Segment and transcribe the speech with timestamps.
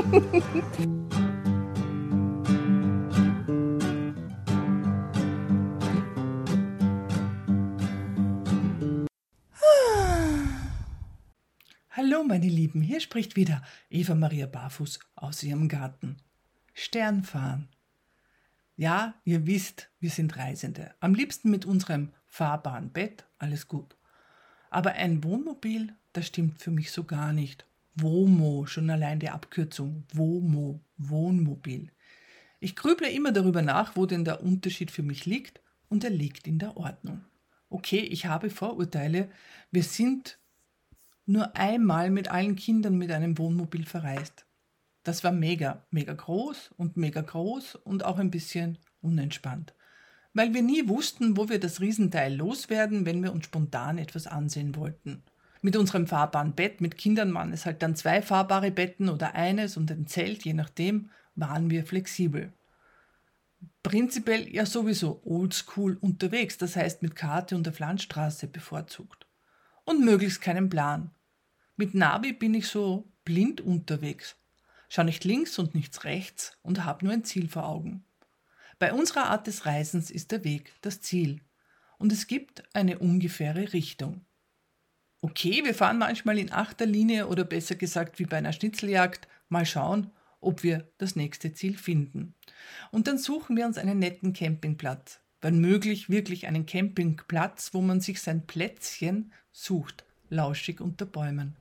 [11.90, 16.16] Hallo, meine Lieben, hier spricht wieder Eva Maria Barfuß aus ihrem Garten.
[16.72, 17.68] Sternfahren.
[18.76, 20.94] Ja, ihr wisst, wir sind Reisende.
[21.00, 23.98] Am liebsten mit unserem fahrbaren Bett, alles gut.
[24.70, 27.66] Aber ein Wohnmobil, das stimmt für mich so gar nicht.
[27.96, 30.04] WOMO, schon allein die Abkürzung.
[30.12, 31.90] WOMO, Wohnmobil.
[32.60, 36.46] Ich grüble immer darüber nach, wo denn der Unterschied für mich liegt, und er liegt
[36.46, 37.24] in der Ordnung.
[37.68, 39.28] Okay, ich habe Vorurteile.
[39.70, 40.38] Wir sind
[41.26, 44.46] nur einmal mit allen Kindern mit einem Wohnmobil verreist.
[45.02, 49.74] Das war mega, mega groß und mega groß und auch ein bisschen unentspannt.
[50.32, 54.76] Weil wir nie wussten, wo wir das Riesenteil loswerden, wenn wir uns spontan etwas ansehen
[54.76, 55.22] wollten.
[55.62, 59.76] Mit unserem fahrbaren Bett, mit Kindern waren es halt dann zwei fahrbare Betten oder eines
[59.76, 62.52] und ein Zelt, je nachdem, waren wir flexibel.
[63.82, 69.26] Prinzipiell ja sowieso oldschool unterwegs, das heißt mit Karte und der Landstraße bevorzugt.
[69.84, 71.10] Und möglichst keinen Plan.
[71.76, 74.36] Mit Navi bin ich so blind unterwegs.
[74.88, 78.04] Schau nicht links und nichts rechts und hab nur ein Ziel vor Augen.
[78.78, 81.40] Bei unserer Art des Reisens ist der Weg das Ziel.
[81.98, 84.24] Und es gibt eine ungefähre Richtung.
[85.22, 89.66] Okay, wir fahren manchmal in achter Linie oder besser gesagt wie bei einer Schnitzeljagd, mal
[89.66, 92.34] schauen, ob wir das nächste Ziel finden.
[92.90, 95.20] Und dann suchen wir uns einen netten Campingplatz.
[95.42, 101.56] Wenn möglich wirklich einen Campingplatz, wo man sich sein Plätzchen sucht, lauschig unter Bäumen.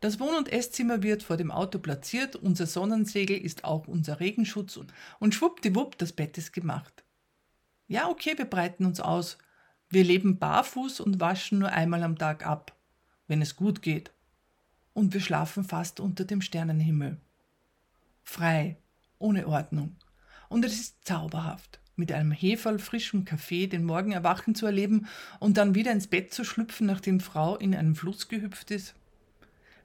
[0.00, 4.78] Das Wohn- und Esszimmer wird vor dem Auto platziert, unser Sonnensegel ist auch unser Regenschutz
[5.20, 7.04] und schwuppdiwupp, das Bett ist gemacht.
[7.88, 9.38] Ja, okay, wir breiten uns aus.
[9.88, 12.74] Wir leben barfuß und waschen nur einmal am Tag ab,
[13.32, 14.10] wenn es gut geht.
[14.92, 17.16] Und wir schlafen fast unter dem Sternenhimmel.
[18.22, 18.76] Frei,
[19.18, 19.96] ohne Ordnung.
[20.50, 25.06] Und es ist zauberhaft, mit einem Heferl frischem Kaffee den Morgen erwachen zu erleben
[25.40, 28.94] und dann wieder ins Bett zu schlüpfen, nachdem Frau in einen Fluss gehüpft ist.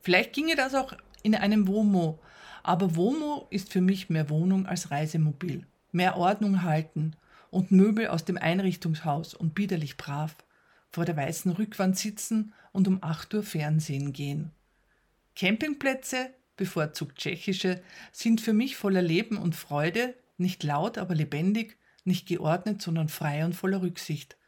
[0.00, 0.92] Vielleicht ginge das auch
[1.22, 2.18] in einem Womo,
[2.64, 5.64] aber Womo ist für mich mehr Wohnung als Reisemobil.
[5.92, 7.14] Mehr Ordnung halten
[7.52, 10.34] und Möbel aus dem Einrichtungshaus und biederlich brav
[10.96, 14.50] vor der weißen Rückwand sitzen und um 8 Uhr Fernsehen gehen.
[15.34, 22.26] Campingplätze, bevorzugt tschechische, sind für mich voller Leben und Freude, nicht laut, aber lebendig, nicht
[22.26, 24.38] geordnet, sondern frei und voller Rücksicht.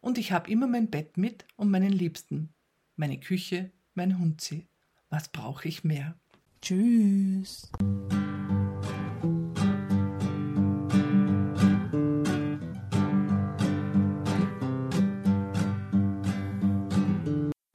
[0.00, 2.52] Und ich habe immer mein Bett mit und meinen Liebsten,
[2.96, 4.68] meine Küche, mein Hundsee.
[5.08, 6.20] Was brauche ich mehr?
[6.60, 7.72] Tschüss.